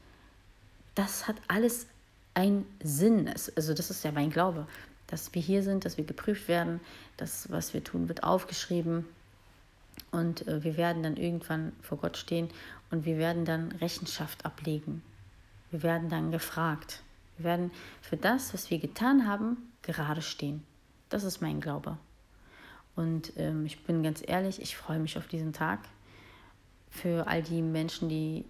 das 0.94 1.26
hat 1.26 1.36
alles 1.48 1.86
ein 2.34 2.66
Sinn 2.82 3.26
ist. 3.26 3.56
Also 3.56 3.74
das 3.74 3.90
ist 3.90 4.04
ja 4.04 4.12
mein 4.12 4.30
Glaube, 4.30 4.66
dass 5.06 5.32
wir 5.34 5.42
hier 5.42 5.62
sind, 5.62 5.84
dass 5.84 5.96
wir 5.96 6.04
geprüft 6.04 6.48
werden, 6.48 6.80
dass 7.16 7.50
was 7.50 7.74
wir 7.74 7.82
tun, 7.82 8.08
wird 8.08 8.24
aufgeschrieben 8.24 9.04
und 10.10 10.46
äh, 10.48 10.62
wir 10.64 10.76
werden 10.76 11.02
dann 11.02 11.16
irgendwann 11.16 11.72
vor 11.82 11.98
Gott 11.98 12.16
stehen 12.16 12.48
und 12.90 13.04
wir 13.04 13.18
werden 13.18 13.44
dann 13.44 13.72
Rechenschaft 13.72 14.44
ablegen. 14.44 15.02
Wir 15.70 15.82
werden 15.82 16.08
dann 16.08 16.30
gefragt. 16.30 17.02
Wir 17.36 17.44
werden 17.44 17.70
für 18.00 18.16
das, 18.16 18.54
was 18.54 18.70
wir 18.70 18.78
getan 18.78 19.26
haben, 19.26 19.56
gerade 19.82 20.22
stehen. 20.22 20.62
Das 21.08 21.24
ist 21.24 21.40
mein 21.40 21.60
Glaube. 21.60 21.98
Und 22.96 23.32
ähm, 23.36 23.66
ich 23.66 23.84
bin 23.84 24.02
ganz 24.02 24.22
ehrlich, 24.24 24.62
ich 24.62 24.76
freue 24.76 25.00
mich 25.00 25.18
auf 25.18 25.26
diesen 25.26 25.52
Tag. 25.52 25.80
Für 26.90 27.26
all 27.26 27.42
die 27.42 27.60
Menschen, 27.60 28.08
die 28.08 28.44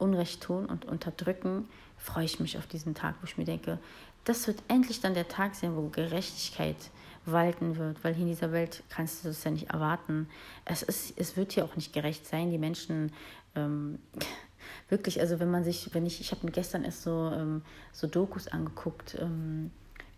Unrecht 0.00 0.42
tun 0.42 0.66
und 0.66 0.84
unterdrücken, 0.84 1.68
freue 1.96 2.24
ich 2.24 2.40
mich 2.40 2.58
auf 2.58 2.66
diesen 2.66 2.94
Tag, 2.94 3.16
wo 3.20 3.26
ich 3.26 3.36
mir 3.36 3.44
denke, 3.44 3.78
das 4.24 4.46
wird 4.46 4.62
endlich 4.68 5.00
dann 5.00 5.14
der 5.14 5.28
Tag 5.28 5.54
sein, 5.54 5.76
wo 5.76 5.88
Gerechtigkeit 5.88 6.76
walten 7.26 7.76
wird, 7.76 8.02
weil 8.02 8.14
hier 8.14 8.22
in 8.22 8.30
dieser 8.30 8.52
Welt 8.52 8.82
kannst 8.88 9.24
du 9.24 9.28
das 9.28 9.44
ja 9.44 9.50
nicht 9.50 9.70
erwarten. 9.70 10.28
Es, 10.64 10.82
ist, 10.82 11.18
es 11.18 11.36
wird 11.36 11.52
hier 11.52 11.64
auch 11.64 11.76
nicht 11.76 11.92
gerecht 11.92 12.26
sein. 12.26 12.50
Die 12.50 12.58
Menschen, 12.58 13.12
ähm, 13.54 13.98
wirklich, 14.88 15.20
also 15.20 15.40
wenn 15.40 15.50
man 15.50 15.64
sich, 15.64 15.92
wenn 15.94 16.06
ich, 16.06 16.20
ich 16.20 16.30
habe 16.32 16.46
mir 16.46 16.52
gestern 16.52 16.84
erst 16.84 17.02
so, 17.02 17.30
ähm, 17.32 17.62
so 17.92 18.06
Dokus 18.06 18.48
angeguckt, 18.48 19.16
ähm, 19.20 19.70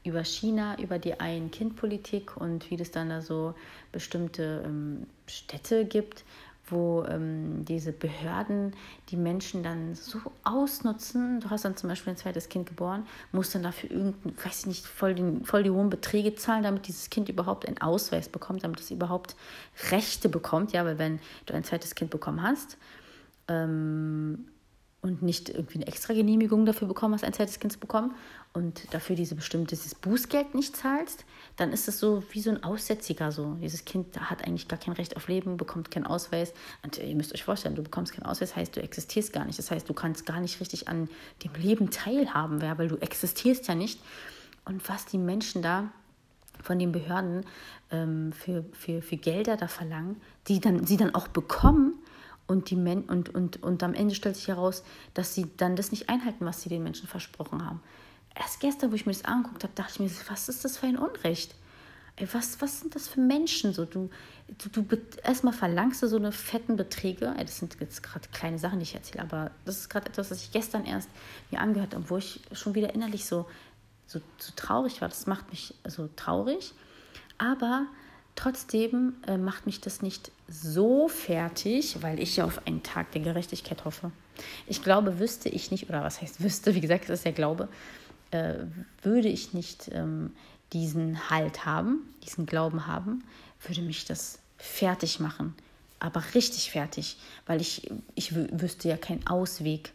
über 0.04 0.24
China, 0.24 0.78
über 0.80 0.98
die 0.98 1.20
Ein-Kind-Politik 1.20 2.36
und 2.36 2.70
wie 2.70 2.76
das 2.76 2.90
dann 2.90 3.08
da 3.08 3.22
so 3.22 3.54
bestimmte 3.92 4.62
ähm, 4.64 5.06
Städte 5.26 5.84
gibt, 5.84 6.24
wo 6.72 7.04
ähm, 7.04 7.64
diese 7.64 7.92
Behörden 7.92 8.74
die 9.10 9.16
Menschen 9.16 9.62
dann 9.62 9.94
so 9.94 10.18
ausnutzen. 10.42 11.40
Du 11.40 11.50
hast 11.50 11.64
dann 11.64 11.76
zum 11.76 11.88
Beispiel 11.88 12.14
ein 12.14 12.16
zweites 12.16 12.48
Kind 12.48 12.68
geboren, 12.68 13.06
musst 13.30 13.54
dann 13.54 13.62
dafür 13.62 13.90
irgendein, 13.90 14.34
weiß 14.44 14.60
ich 14.60 14.66
nicht, 14.66 14.86
voll, 14.86 15.14
den, 15.14 15.44
voll 15.44 15.62
die 15.62 15.70
hohen 15.70 15.90
Beträge 15.90 16.34
zahlen, 16.34 16.62
damit 16.64 16.88
dieses 16.88 17.10
Kind 17.10 17.28
überhaupt 17.28 17.66
einen 17.66 17.80
Ausweis 17.80 18.28
bekommt, 18.28 18.64
damit 18.64 18.80
es 18.80 18.90
überhaupt 18.90 19.36
Rechte 19.90 20.28
bekommt. 20.28 20.72
Ja, 20.72 20.84
weil 20.84 20.98
wenn 20.98 21.20
du 21.46 21.54
ein 21.54 21.64
zweites 21.64 21.94
Kind 21.94 22.10
bekommen 22.10 22.42
hast, 22.42 22.78
ähm, 23.48 24.46
und 25.02 25.20
nicht 25.20 25.48
irgendwie 25.48 25.78
eine 25.78 25.88
extra 25.88 26.14
Genehmigung 26.14 26.64
dafür 26.64 26.86
bekommen 26.86 27.14
hast, 27.14 27.24
ein 27.24 27.32
zweites 27.32 27.58
Kind 27.58 27.72
zu 27.72 27.80
bekommen 27.80 28.14
und 28.52 28.94
dafür 28.94 29.16
diese 29.16 29.34
bestimmte 29.34 29.74
dieses 29.74 29.96
Bußgeld 29.96 30.54
nicht 30.54 30.76
zahlst, 30.76 31.24
dann 31.56 31.72
ist 31.72 31.88
es 31.88 31.98
so 31.98 32.22
wie 32.30 32.40
so 32.40 32.50
ein 32.50 32.62
Aussätziger 32.62 33.32
so. 33.32 33.54
Dieses 33.60 33.84
Kind 33.84 34.18
hat 34.20 34.46
eigentlich 34.46 34.68
gar 34.68 34.78
kein 34.78 34.94
Recht 34.94 35.16
auf 35.16 35.26
Leben, 35.26 35.56
bekommt 35.56 35.90
keinen 35.90 36.06
Ausweis. 36.06 36.54
Und 36.84 36.98
ihr 36.98 37.16
müsst 37.16 37.34
euch 37.34 37.42
vorstellen, 37.42 37.74
du 37.74 37.82
bekommst 37.82 38.12
keinen 38.12 38.26
Ausweis, 38.26 38.54
heißt, 38.54 38.76
du 38.76 38.82
existierst 38.82 39.32
gar 39.32 39.44
nicht. 39.44 39.58
Das 39.58 39.70
heißt, 39.72 39.88
du 39.88 39.94
kannst 39.94 40.24
gar 40.24 40.38
nicht 40.38 40.60
richtig 40.60 40.86
an 40.86 41.08
dem 41.42 41.54
Leben 41.54 41.90
teilhaben, 41.90 42.62
weil 42.62 42.88
du 42.88 42.96
existierst 42.96 43.66
ja 43.66 43.74
nicht. 43.74 44.00
Und 44.64 44.88
was 44.88 45.06
die 45.06 45.18
Menschen 45.18 45.62
da 45.62 45.90
von 46.62 46.78
den 46.78 46.92
Behörden 46.92 47.44
ähm, 47.90 48.32
für, 48.32 48.64
für, 48.72 49.02
für 49.02 49.16
Gelder 49.16 49.56
da 49.56 49.66
verlangen, 49.66 50.20
die 50.46 50.60
dann, 50.60 50.86
sie 50.86 50.96
dann 50.96 51.14
auch 51.14 51.26
bekommen, 51.26 51.94
und, 52.46 52.70
die 52.70 52.76
Men 52.76 53.02
und, 53.02 53.34
und, 53.34 53.62
und 53.62 53.82
am 53.82 53.94
Ende 53.94 54.14
stellt 54.14 54.36
sich 54.36 54.48
heraus, 54.48 54.82
dass 55.14 55.34
sie 55.34 55.46
dann 55.56 55.76
das 55.76 55.90
nicht 55.90 56.08
einhalten, 56.08 56.44
was 56.44 56.62
sie 56.62 56.68
den 56.68 56.82
Menschen 56.82 57.08
versprochen 57.08 57.64
haben. 57.64 57.80
erst 58.34 58.60
gestern, 58.60 58.90
wo 58.90 58.94
ich 58.94 59.06
mir 59.06 59.12
das 59.12 59.24
angeguckt 59.24 59.64
habe, 59.64 59.72
dachte 59.74 59.92
ich 59.94 60.00
mir, 60.00 60.10
was 60.28 60.48
ist 60.48 60.64
das 60.64 60.76
für 60.78 60.86
ein 60.86 60.98
Unrecht? 60.98 61.54
Ey, 62.16 62.28
was, 62.32 62.60
was 62.60 62.80
sind 62.80 62.94
das 62.94 63.08
für 63.08 63.20
Menschen? 63.20 63.72
So, 63.72 63.86
du, 63.86 64.10
du, 64.58 64.82
du 64.82 64.98
erstmal 65.24 65.54
verlangst 65.54 66.02
du 66.02 66.08
so 66.08 66.16
eine 66.16 66.30
fetten 66.30 66.76
Beträge. 66.76 67.34
Ey, 67.36 67.44
das 67.44 67.58
sind 67.58 67.78
jetzt 67.80 68.02
gerade 68.02 68.28
kleine 68.32 68.58
Sachen, 68.58 68.80
die 68.80 68.82
ich 68.82 68.94
erzähle, 68.94 69.22
aber 69.22 69.50
das 69.64 69.78
ist 69.78 69.88
gerade 69.88 70.08
etwas, 70.10 70.30
was 70.30 70.42
ich 70.42 70.52
gestern 70.52 70.84
erst 70.84 71.08
mir 71.50 71.60
angehört 71.60 71.94
habe, 71.94 72.10
wo 72.10 72.18
ich 72.18 72.40
schon 72.52 72.74
wieder 72.74 72.94
innerlich 72.94 73.24
so, 73.24 73.46
so, 74.06 74.20
so 74.38 74.52
traurig 74.56 75.00
war. 75.00 75.08
Das 75.08 75.26
macht 75.26 75.50
mich 75.50 75.74
so 75.86 76.08
traurig. 76.14 76.74
Aber 77.38 77.86
trotzdem 78.34 79.14
äh, 79.26 79.36
macht 79.36 79.66
mich 79.66 79.80
das 79.80 80.02
nicht 80.02 80.30
so 80.48 81.08
fertig, 81.08 82.02
weil 82.02 82.20
ich 82.20 82.36
ja 82.36 82.44
auf 82.44 82.66
einen 82.66 82.82
Tag 82.82 83.12
der 83.12 83.22
Gerechtigkeit 83.22 83.84
hoffe. 83.84 84.10
Ich 84.66 84.82
glaube, 84.82 85.18
wüsste 85.18 85.48
ich 85.48 85.70
nicht, 85.70 85.88
oder 85.88 86.02
was 86.02 86.20
heißt 86.20 86.42
wüsste, 86.42 86.74
wie 86.74 86.80
gesagt, 86.80 87.08
das 87.08 87.20
ist 87.20 87.24
ja 87.24 87.32
Glaube, 87.32 87.68
äh, 88.30 88.54
würde 89.02 89.28
ich 89.28 89.52
nicht 89.52 89.90
ähm, 89.92 90.32
diesen 90.72 91.30
Halt 91.30 91.66
haben, 91.66 92.00
diesen 92.24 92.46
Glauben 92.46 92.86
haben, 92.86 93.24
würde 93.66 93.82
mich 93.82 94.04
das 94.04 94.38
fertig 94.56 95.20
machen. 95.20 95.54
Aber 96.00 96.22
richtig 96.34 96.72
fertig, 96.72 97.16
weil 97.46 97.60
ich, 97.60 97.88
ich 98.16 98.34
wüsste 98.34 98.88
ja 98.88 98.96
keinen 98.96 99.24
Ausweg. 99.26 99.92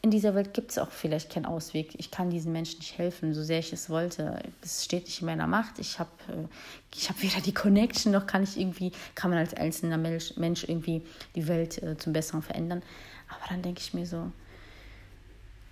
In 0.00 0.12
dieser 0.12 0.34
Welt 0.36 0.54
gibt 0.54 0.70
es 0.70 0.78
auch 0.78 0.92
vielleicht 0.92 1.32
keinen 1.32 1.46
Ausweg. 1.46 1.94
Ich 1.98 2.12
kann 2.12 2.30
diesen 2.30 2.52
Menschen 2.52 2.78
nicht 2.78 2.96
helfen, 2.98 3.34
so 3.34 3.42
sehr 3.42 3.58
ich 3.58 3.72
es 3.72 3.90
wollte. 3.90 4.40
Es 4.62 4.84
steht 4.84 5.06
nicht 5.06 5.20
in 5.20 5.26
meiner 5.26 5.48
Macht. 5.48 5.80
Ich 5.80 5.98
habe 5.98 6.10
äh, 6.28 6.46
ich 6.94 7.08
hab 7.08 7.20
weder 7.20 7.40
die 7.40 7.52
Connection, 7.52 8.12
noch 8.12 8.26
kann 8.26 8.44
ich 8.44 8.58
irgendwie, 8.58 8.92
kann 9.16 9.30
man 9.30 9.40
als 9.40 9.54
einzelner 9.54 9.98
Mensch, 9.98 10.36
Mensch 10.36 10.62
irgendwie 10.64 11.02
die 11.34 11.48
Welt 11.48 11.82
äh, 11.82 11.96
zum 11.96 12.12
Besseren 12.12 12.42
verändern. 12.42 12.82
Aber 13.28 13.44
dann 13.48 13.62
denke 13.62 13.80
ich 13.80 13.92
mir 13.92 14.06
so, 14.06 14.30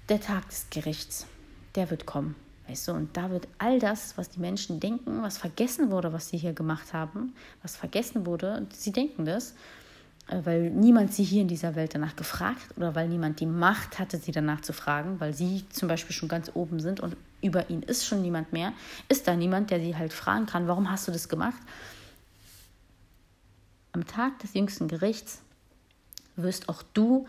der 0.08 0.20
Tag 0.20 0.48
des 0.48 0.66
Gerichts, 0.70 1.26
der 1.76 1.90
wird 1.90 2.04
kommen. 2.04 2.34
Weißt 2.68 2.88
du, 2.88 2.92
und 2.92 3.16
da 3.16 3.30
wird 3.30 3.46
all 3.58 3.78
das, 3.78 4.18
was 4.18 4.30
die 4.30 4.40
Menschen 4.40 4.80
denken, 4.80 5.22
was 5.22 5.38
vergessen 5.38 5.92
wurde, 5.92 6.12
was 6.12 6.30
sie 6.30 6.36
hier 6.36 6.52
gemacht 6.52 6.92
haben, 6.92 7.34
was 7.62 7.76
vergessen 7.76 8.26
wurde, 8.26 8.66
sie 8.72 8.90
denken 8.90 9.24
das, 9.24 9.54
weil 10.28 10.70
niemand 10.70 11.12
sie 11.12 11.22
hier 11.22 11.42
in 11.42 11.48
dieser 11.48 11.76
Welt 11.76 11.94
danach 11.94 12.16
gefragt 12.16 12.66
oder 12.76 12.94
weil 12.94 13.08
niemand 13.08 13.38
die 13.40 13.46
Macht 13.46 13.98
hatte, 13.98 14.18
sie 14.18 14.32
danach 14.32 14.60
zu 14.60 14.72
fragen, 14.72 15.20
weil 15.20 15.34
sie 15.34 15.64
zum 15.70 15.88
Beispiel 15.88 16.14
schon 16.14 16.28
ganz 16.28 16.50
oben 16.54 16.80
sind 16.80 17.00
und 17.00 17.16
über 17.42 17.70
ihn 17.70 17.82
ist 17.82 18.06
schon 18.06 18.22
niemand 18.22 18.52
mehr, 18.52 18.72
ist 19.08 19.28
da 19.28 19.36
niemand, 19.36 19.70
der 19.70 19.80
sie 19.80 19.96
halt 19.96 20.12
fragen 20.12 20.46
kann, 20.46 20.66
warum 20.66 20.90
hast 20.90 21.06
du 21.06 21.12
das 21.12 21.28
gemacht? 21.28 21.60
Am 23.92 24.04
Tag 24.06 24.38
des 24.40 24.54
jüngsten 24.54 24.88
Gerichts 24.88 25.42
wirst 26.34 26.68
auch 26.68 26.82
du, 26.92 27.26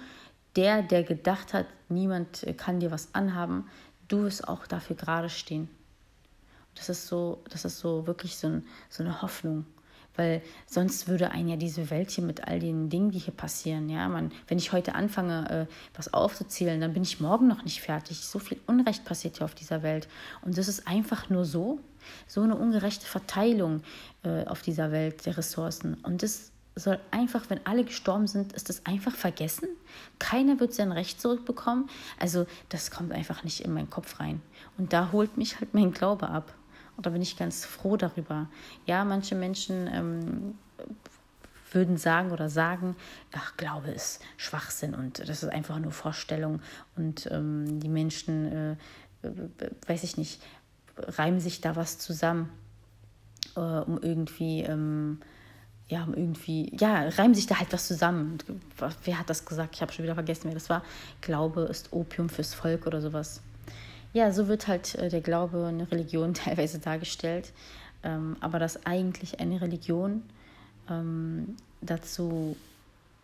der, 0.56 0.82
der 0.82 1.04
gedacht 1.04 1.54
hat, 1.54 1.68
niemand 1.90 2.46
kann 2.58 2.80
dir 2.80 2.90
was 2.90 3.14
anhaben, 3.14 3.70
du 4.08 4.24
wirst 4.24 4.48
auch 4.48 4.66
dafür 4.66 4.96
gerade 4.96 5.30
stehen. 5.30 5.70
Das 6.74 6.90
ist 6.90 7.08
so, 7.08 7.44
das 7.50 7.64
ist 7.64 7.80
so 7.80 8.08
wirklich 8.08 8.38
so, 8.38 8.48
ein, 8.48 8.66
so 8.90 9.04
eine 9.04 9.22
Hoffnung. 9.22 9.66
Weil 10.18 10.42
sonst 10.66 11.08
würde 11.08 11.32
ein 11.32 11.48
ja 11.48 11.56
diese 11.56 11.90
Welt 11.90 12.12
hier 12.12 12.24
mit 12.24 12.46
all 12.46 12.60
den 12.60 12.90
Dingen, 12.90 13.12
die 13.12 13.20
hier 13.20 13.34
passieren, 13.34 13.90
ja, 13.90 14.10
man, 14.10 14.32
wenn 14.48 14.58
ich 14.58 14.74
heute 14.74 14.96
anfange, 14.96 15.68
äh, 15.70 15.74
was 15.96 16.14
aufzuzählen, 16.14 16.82
dann 16.82 16.94
bin 16.94 17.04
ich 17.04 17.22
morgen 17.22 17.48
noch 17.48 17.64
nicht 17.64 17.82
fertig. 17.82 18.26
So 18.26 18.40
viel 18.40 18.60
Unrecht 18.68 19.06
passiert 19.06 19.38
hier 19.38 19.46
auf 19.46 19.56
dieser 19.56 19.84
Welt. 19.84 20.08
Und 20.42 20.58
das 20.58 20.68
ist 20.68 20.88
einfach 20.88 21.30
nur 21.30 21.46
so, 21.46 21.80
so 22.28 22.42
eine 22.42 22.56
ungerechte 22.56 23.06
Verteilung 23.06 23.84
äh, 24.24 24.46
auf 24.46 24.62
dieser 24.62 24.92
Welt 24.92 25.26
der 25.26 25.38
Ressourcen. 25.38 25.96
Und 26.04 26.24
das 26.24 26.52
soll 26.80 27.00
einfach, 27.12 27.50
wenn 27.50 27.66
alle 27.66 27.84
gestorben 27.84 28.28
sind, 28.28 28.54
ist 28.54 28.70
das 28.70 28.86
einfach 28.86 29.14
vergessen. 29.16 29.68
Keiner 30.20 30.60
wird 30.60 30.74
sein 30.74 30.92
Recht 30.92 31.20
zurückbekommen. 31.20 31.90
Also 32.20 32.46
das 32.70 32.92
kommt 32.92 33.12
einfach 33.12 33.44
nicht 33.44 33.62
in 33.62 33.74
meinen 33.74 33.90
Kopf 33.90 34.20
rein. 34.20 34.42
Und 34.78 34.94
da 34.94 35.12
holt 35.12 35.38
mich 35.38 35.60
halt 35.60 35.74
mein 35.74 35.92
Glaube 35.92 36.30
ab. 36.30 36.54
Und 36.98 37.06
da 37.06 37.12
bin 37.12 37.22
ich 37.22 37.38
ganz 37.38 37.64
froh 37.64 37.96
darüber. 37.96 38.50
Ja, 38.86 39.06
manche 39.06 39.36
Menschen 39.36 39.88
ähm, 39.88 40.56
würden 41.72 41.98
sagen 41.98 42.32
oder 42.32 42.50
sagen, 42.50 42.96
ach, 43.34 43.56
Glaube 43.56 43.90
ist 43.92 44.22
Schwachsinn 44.36 44.94
und 44.94 45.20
das 45.20 45.44
ist 45.44 45.50
einfach 45.50 45.80
nur 45.80 45.92
Vorstellung. 45.92 46.62
Und 46.96 47.30
ähm, 47.32 47.80
die 47.80 47.90
Menschen, 47.90 48.76
äh, 49.24 49.30
weiß 49.88 50.04
ich 50.04 50.18
nicht, 50.18 50.42
reimen 50.98 51.40
sich 51.40 51.62
da 51.62 51.76
was 51.76 52.00
zusammen, 52.00 52.50
äh, 53.56 53.60
um 53.60 54.00
irgendwie... 54.02 54.64
Ähm, 54.64 55.20
ja, 55.90 56.06
irgendwie, 56.06 56.76
ja, 56.78 57.08
reimen 57.08 57.34
sich 57.34 57.48
da 57.48 57.60
halt 57.60 57.72
was 57.72 57.88
zusammen. 57.88 58.40
Wer 59.06 59.20
hat 59.20 59.30
das 59.30 59.46
gesagt? 59.46 59.76
Ich 59.76 59.82
habe 59.82 59.94
schon 59.94 60.04
wieder 60.04 60.16
vergessen, 60.16 60.48
wer 60.48 60.54
das 60.54 60.70
war. 60.70 60.84
Glaube 61.22 61.62
ist 61.62 61.94
Opium 61.94 62.28
fürs 62.28 62.54
Volk 62.54 62.86
oder 62.88 63.00
sowas. 63.00 63.42
Ja, 64.14 64.32
so 64.32 64.48
wird 64.48 64.68
halt 64.68 64.96
äh, 64.96 65.10
der 65.10 65.22
Glaube 65.22 65.66
eine 65.66 65.92
Religion 65.92 66.34
teilweise 66.34 66.80
dargestellt. 66.80 67.52
Ähm, 68.04 68.38
aber 68.40 68.60
dass 68.60 68.86
eigentlich 68.86 69.40
eine 69.40 69.60
Religion 69.62 70.24
ähm, 70.90 71.56
dazu 71.82 72.56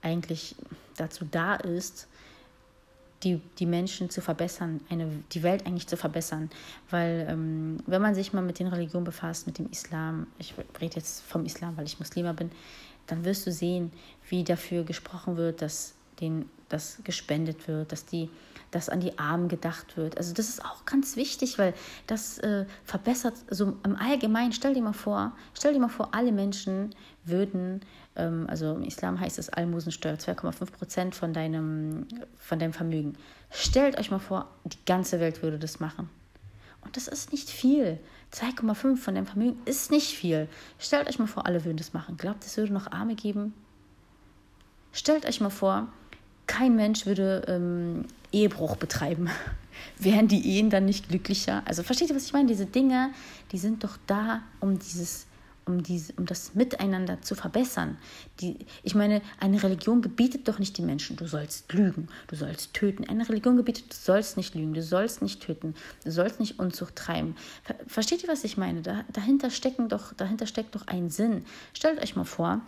eigentlich 0.04 0.56
dazu 0.98 1.26
da 1.30 1.56
ist, 1.56 2.08
die, 3.24 3.40
die 3.58 3.66
Menschen 3.66 4.10
zu 4.10 4.22
verbessern, 4.22 4.82
eine, 4.90 5.08
die 5.32 5.44
Welt 5.44 5.66
eigentlich 5.66 5.88
zu 5.88 5.96
verbessern. 5.96 6.50
Weil 6.90 7.26
ähm, 7.30 7.78
wenn 7.88 8.02
man 8.02 8.16
sich 8.16 8.34
mal 8.34 8.42
mit 8.42 8.60
den 8.60 8.68
Religionen 8.68 9.06
befasst, 9.06 9.48
mit 9.48 9.58
dem 9.58 9.70
Islam, 9.72 10.28
ich 10.40 10.54
rede 10.82 10.98
jetzt 10.98 11.22
vom 11.22 11.46
Islam, 11.46 11.78
weil 11.78 11.86
ich 11.86 12.00
Muslima 12.00 12.34
bin, 12.34 12.52
dann 13.08 13.24
wirst 13.24 13.48
du 13.48 13.52
sehen, 13.52 13.92
wie 14.30 14.44
dafür 14.44 14.84
gesprochen 14.84 15.38
wird, 15.38 15.62
dass 15.62 15.94
denen 16.20 16.50
das 16.70 17.00
gespendet 17.04 17.68
wird, 17.68 17.92
dass 17.92 18.06
die 18.06 18.30
dass 18.74 18.90
an 18.90 19.00
die 19.00 19.18
Armen 19.20 19.48
gedacht 19.48 19.98
wird. 19.98 20.18
Also 20.18 20.34
das 20.34 20.50
ist 20.50 20.66
auch 20.66 20.86
ganz 20.86 21.16
wichtig, 21.16 21.60
weil 21.60 21.74
das 22.08 22.40
äh, 22.40 22.66
verbessert 22.84 23.36
so 23.50 23.78
im 23.84 23.96
Allgemeinen. 23.96 24.52
Stell 24.52 24.74
dir 24.74 24.82
mal 24.82 24.94
vor, 24.94 25.34
stell 25.54 25.74
dir 25.74 25.80
mal 25.80 25.90
vor, 25.90 26.14
alle 26.14 26.32
Menschen 26.32 26.96
würden, 27.24 27.82
ähm, 28.16 28.46
also 28.50 28.74
im 28.74 28.84
Islam 28.84 29.20
heißt 29.20 29.38
es 29.38 29.50
Almosensteuer, 29.50 30.16
2,5 30.16 30.72
Prozent 30.72 31.16
von 31.16 31.34
deinem, 31.34 32.08
von 32.38 32.60
deinem 32.60 32.74
Vermögen. 32.74 33.16
Stellt 33.52 34.00
euch 34.00 34.10
mal 34.10 34.20
vor, 34.20 34.50
die 34.66 34.84
ganze 34.86 35.20
Welt 35.20 35.44
würde 35.44 35.60
das 35.60 35.80
machen. 35.80 36.10
Und 36.82 36.98
das 36.98 37.08
ist 37.08 37.32
nicht 37.32 37.50
viel. 37.50 38.00
2,5 38.34 38.98
von 38.98 39.16
deinem 39.16 39.28
Vermögen 39.28 39.60
ist 39.66 39.92
nicht 39.92 40.16
viel. 40.16 40.50
Stellt 40.80 41.08
euch 41.08 41.20
mal 41.20 41.28
vor, 41.28 41.46
alle 41.46 41.64
würden 41.64 41.78
das 41.78 41.94
machen. 41.94 42.18
Glaubt, 42.18 42.44
es 42.44 42.58
würde 42.58 42.74
noch 42.74 42.92
Arme 42.92 43.16
geben? 43.16 43.54
Stellt 44.92 45.26
euch 45.26 45.40
mal 45.40 45.50
vor, 45.50 45.88
kein 46.48 46.76
Mensch 46.76 47.06
würde 47.06 47.46
ähm, 47.48 48.06
Ehebruch 48.34 48.76
betreiben. 48.76 49.30
Wären 50.00 50.28
die 50.28 50.58
Ehen 50.58 50.70
dann 50.70 50.86
nicht 50.86 51.10
glücklicher? 51.10 51.62
Also 51.66 51.84
versteht 51.84 52.10
ihr, 52.10 52.16
was 52.16 52.26
ich 52.26 52.34
meine? 52.34 52.48
Diese 52.48 52.66
Dinge, 52.66 53.12
die 53.52 53.58
sind 53.58 53.84
doch 53.84 53.98
da, 54.08 54.42
um 54.60 54.80
dieses, 54.80 55.28
um 55.66 55.84
diese, 55.84 56.14
um 56.14 56.26
das 56.26 56.56
Miteinander 56.56 57.22
zu 57.22 57.36
verbessern. 57.36 57.98
Die, 58.40 58.58
ich 58.84 58.96
meine, 58.96 59.22
eine 59.40 59.62
Religion 59.62 60.02
gebietet 60.02 60.48
doch 60.48 60.60
nicht 60.60 60.78
den 60.78 60.86
Menschen, 60.86 61.16
du 61.16 61.28
sollst 61.28 61.72
lügen, 61.72 62.08
du 62.28 62.36
sollst 62.36 62.74
töten. 62.74 63.08
Eine 63.08 63.28
Religion 63.28 63.56
gebietet, 63.56 63.86
du 63.92 63.96
sollst 63.96 64.38
nicht 64.38 64.56
lügen, 64.56 64.74
du 64.74 64.82
sollst 64.82 65.22
nicht 65.22 65.42
töten, 65.42 65.76
du 66.04 66.12
sollst 66.12 66.40
nicht 66.40 66.60
Unzucht 66.60 66.96
treiben. 66.96 67.36
Versteht 67.88 68.24
ihr, 68.24 68.30
was 68.30 68.44
ich 68.44 68.58
meine? 68.58 68.82
Da, 68.82 69.06
dahinter, 69.12 69.50
stecken 69.50 69.90
doch, 69.90 70.14
dahinter 70.14 70.48
steckt 70.48 70.76
doch 70.76 70.88
ein 70.88 71.10
Sinn. 71.10 71.46
Stellt 71.74 72.02
euch 72.02 72.16
mal 72.16 72.26
vor, 72.26 72.62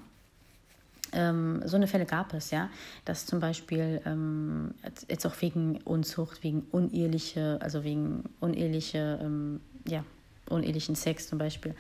ähm, 1.16 1.62
so 1.66 1.76
eine 1.76 1.88
Fälle 1.88 2.06
gab 2.06 2.34
es, 2.34 2.52
ja, 2.52 2.70
dass 3.06 3.26
zum 3.26 3.40
Beispiel 3.40 4.02
ähm, 4.06 4.76
jetzt 5.08 5.26
auch 5.26 5.42
wegen 5.42 5.80
Unzucht, 5.84 6.44
wegen 6.44 6.68
uneheliche, 6.72 7.58
also 7.62 7.84
wegen 7.84 8.24
uneheliche, 8.40 9.20
ähm, 9.22 9.62
ja, 9.88 10.04
unehelichen 10.50 10.96
Sex 10.96 11.28
zum 11.28 11.40
Beispiel, 11.40 11.74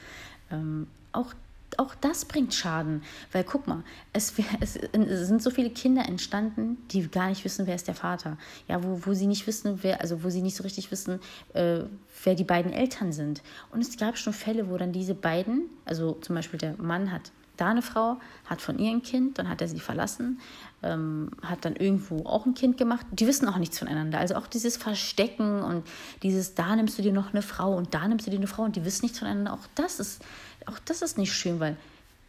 ähm, 0.52 0.88
auch 1.12 1.34
auch 1.78 1.94
das 1.96 2.24
bringt 2.24 2.54
Schaden, 2.54 3.04
weil 3.34 3.44
guck 3.44 3.68
mal, 3.68 3.84
es, 4.14 4.34
es, 4.62 4.80
sind 5.28 5.42
so 5.42 5.50
viele 5.50 5.70
Kinder 5.70 6.08
entstanden, 6.08 6.78
die 6.92 7.06
gar 7.10 7.28
nicht 7.28 7.44
wissen, 7.44 7.68
wer 7.68 7.76
ist 7.76 7.88
der 7.90 7.96
Vater. 7.96 8.38
Ja, 8.70 8.82
wo, 8.82 9.02
wo 9.06 9.14
sie 9.14 9.28
nicht 9.28 9.46
wissen, 9.46 9.80
wer, 9.82 10.00
also 10.00 10.24
wo 10.24 10.30
sie 10.30 10.42
nicht 10.42 10.56
so 10.56 10.64
richtig 10.64 10.92
wissen, 10.92 11.20
äh, 11.54 11.80
wer 12.24 12.36
die 12.36 12.46
beiden 12.46 12.72
Eltern 12.72 13.12
sind. 13.12 13.42
Und 13.72 13.82
es 13.82 13.98
gab 13.98 14.18
schon 14.18 14.32
Fälle, 14.32 14.70
wo 14.70 14.78
dann 14.78 14.94
diese 14.94 15.16
beiden, 15.16 15.64
also 15.84 16.14
zum 16.22 16.36
Beispiel 16.36 16.60
der 16.60 16.78
Mann 16.78 17.12
hat 17.12 17.32
da 17.58 17.70
eine 17.70 17.82
Frau, 17.82 18.18
hat 18.46 18.62
von 18.62 18.80
ihr 18.80 18.92
ein 18.92 19.02
Kind, 19.02 19.40
dann 19.40 19.50
hat 19.50 19.62
er 19.62 19.68
sie 19.68 19.80
verlassen, 19.80 20.40
ähm, 20.84 21.32
hat 21.42 21.66
dann 21.66 21.76
irgendwo 21.76 22.26
auch 22.26 22.46
ein 22.46 22.54
Kind 22.54 22.78
gemacht. 22.78 23.06
Die 23.12 23.28
wissen 23.28 23.48
auch 23.48 23.58
nichts 23.58 23.80
voneinander. 23.80 24.20
Also 24.20 24.36
auch 24.36 24.48
dieses 24.48 24.78
Verstecken 24.78 25.62
und 25.64 25.86
dieses, 26.24 26.56
da 26.56 26.76
nimmst 26.76 26.98
du 26.98 27.02
dir 27.02 27.14
noch 27.14 27.34
eine 27.34 27.42
Frau 27.42 27.76
und 27.76 27.94
da 27.94 28.08
nimmst 28.08 28.28
du 28.28 28.32
dir 28.32 28.38
eine 28.38 28.48
Frau 28.48 28.64
und 28.64 28.76
die 28.76 28.86
wissen 28.86 29.06
nichts 29.06 29.20
voneinander. 29.20 29.54
Auch 29.54 29.68
das 29.76 30.00
ist, 30.00 30.24
auch 30.66 30.80
das 30.86 31.02
ist 31.02 31.18
nicht 31.18 31.34
schön, 31.34 31.60
weil 31.60 31.78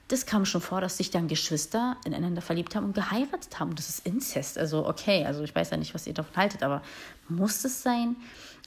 das 0.09 0.25
kam 0.25 0.45
schon 0.45 0.61
vor, 0.61 0.80
dass 0.80 0.99
sich 0.99 1.11
dann 1.11 1.26
Geschwister 1.26 1.97
ineinander 2.04 2.40
verliebt 2.40 2.76
haben 2.76 2.87
und 2.87 2.95
geheiratet 2.95 3.59
haben. 3.59 3.71
Und 3.71 3.78
das 3.78 3.88
ist 3.88 4.06
Inzest. 4.06 4.56
Also 4.56 4.87
okay, 4.87 5.25
also 5.25 5.42
ich 5.42 5.54
weiß 5.54 5.71
ja 5.71 5.76
nicht, 5.76 5.95
was 5.95 6.06
ihr 6.06 6.14
davon 6.14 6.37
haltet, 6.37 6.62
aber 6.62 6.83
muss 7.28 7.64
es 7.64 7.83
sein? 7.83 8.16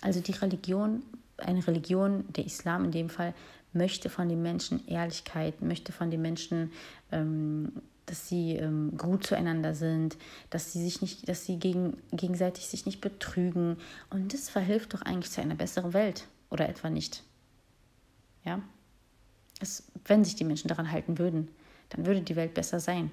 Also 0.02 0.20
die 0.20 0.34
Religion, 0.34 1.04
eine 1.38 1.66
Religion, 1.66 2.26
der 2.30 2.46
Islam 2.46 2.86
in 2.86 2.92
dem 2.92 3.10
Fall, 3.10 3.34
möchte 3.74 4.10
von 4.10 4.30
den 4.30 4.42
Menschen 4.42 4.88
Ehrlichkeit, 4.88 5.62
möchte 5.62 5.92
von 5.92 6.12
den 6.12 6.22
Menschen, 6.22 6.72
ähm, 7.12 7.72
dass 8.06 8.28
sie 8.28 8.56
ähm, 8.56 8.98
gut 8.98 9.26
zueinander 9.26 9.76
sind, 9.76 10.18
dass 10.50 10.74
sie 10.74 10.84
sich 10.84 11.02
nicht, 11.02 11.30
dass 11.30 11.46
sie 11.46 11.58
gegen, 11.58 11.98
gegenseitig 12.12 12.68
sich 12.68 12.86
nicht 12.86 13.02
betrügen. 13.02 13.78
Und 14.10 14.34
das 14.34 14.50
verhilft 14.50 14.94
doch 14.94 15.04
eigentlich 15.04 15.32
zu 15.32 15.42
einer 15.42 15.56
besseren 15.56 15.94
Welt. 15.94 16.28
Oder 16.50 16.68
etwa 16.68 16.90
nicht. 16.90 17.24
Ja? 18.44 18.62
Es, 19.60 19.84
wenn 20.06 20.24
sich 20.24 20.36
die 20.36 20.46
Menschen 20.46 20.68
daran 20.68 20.92
halten 20.92 21.20
würden, 21.20 21.50
dann 21.90 22.06
würde 22.06 22.22
die 22.22 22.36
Welt 22.36 22.56
besser 22.56 22.80
sein. 22.80 23.12